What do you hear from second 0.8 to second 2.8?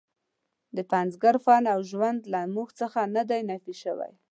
پنځګر فن او ژوند له موږ